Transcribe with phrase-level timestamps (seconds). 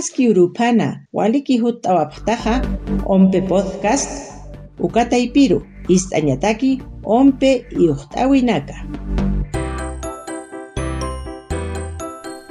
[0.00, 2.62] Maski urupana waliki hutawaptaja
[3.06, 4.32] ompe podcast
[4.78, 8.74] ukata ipiru ist'añataki ompe iuhtawinaka.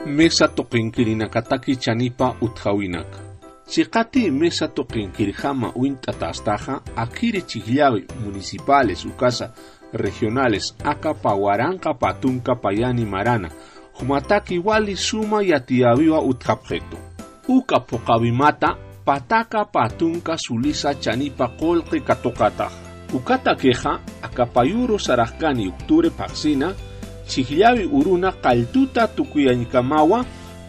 [0.06, 3.20] Mesa toqinkirinakataki chanipa utjawinaka.
[3.68, 9.54] Chikati mesa toqinkirjama uintatastaja akiri chigliavi municipales ukasa
[9.94, 13.50] regionales aka pawaranka patunka payani marana
[13.94, 17.09] humataki wali suma yatiaviwa utjapjeto.
[17.50, 22.74] uka poqawimata pataka patunka sulisa chanipa qullqi katuqataq
[23.18, 26.78] ukata qiqa akapayuru saraq kani ucturi paqsina
[27.26, 30.20] chiqllawi uruna qaltuta tukuyankamawa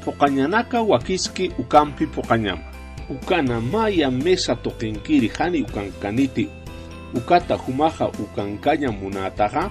[0.05, 2.71] poqañanaka wakiski ukampi poqañama
[3.11, 6.49] ukana maya mesa toqinkiri hani ukankaniti.
[7.15, 9.71] Ukata humaqa ukankaña munataqa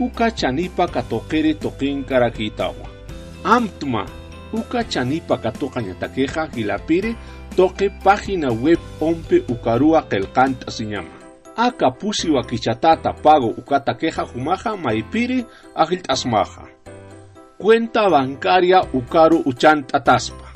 [0.00, 2.88] uka chanipa katoqiri toqinkarakiytawan
[3.44, 4.08] amtma
[4.54, 7.16] uka chanipa katokañatakeja gilapire
[7.56, 11.14] toque página web ompe ukarua kelkanta siñama.
[11.56, 16.62] Aka pusi wakichatata pago ukata queja humaja maipiri agiltasmaja.
[17.58, 20.46] Cuenta bancaria ukaru uchantataspa.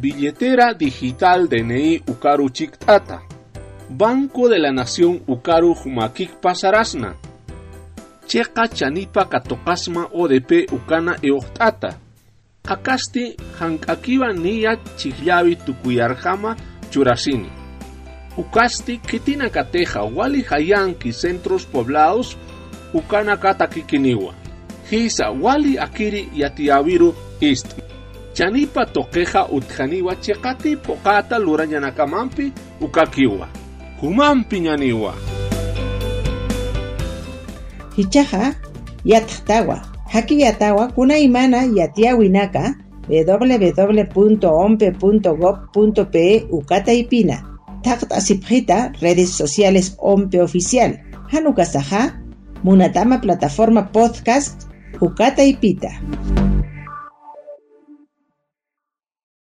[0.00, 3.20] Billetera digital DNI ukaru chiktata.
[3.88, 7.14] Banco de la Nación ukaru humakik pasarasna.
[8.26, 12.05] Checa chanipa katokasma ODP ukana eochtata.
[12.66, 16.56] Akasti hankakiva niya chihlavi tukuyarjama
[16.90, 17.50] churasini.
[18.36, 22.36] Ukasti kitina kateja wali hayanki centros poblados
[22.94, 24.34] ukana katakikiniwa.
[24.90, 27.66] Hisa wali akiri yatiaviru ist.
[28.32, 33.48] Chanipa toqueja utjaniwa chekati pokata lurañanakamampi ukakiwa.
[34.00, 35.14] Humampi ñaniwa.
[37.96, 38.54] Hichaja
[39.04, 39.95] yatjtawa.
[40.08, 42.74] Haki yatawa kuna imana yatiawinaka
[43.08, 44.04] www.ompe.gov.pe
[46.98, 47.42] ipina.
[47.82, 50.98] Takt asipjita redes sociales Ompe Oficial.
[51.26, 52.12] Hanukasaja
[52.64, 54.66] Munatama plataforma podcast
[55.00, 55.90] Ukata Ipita.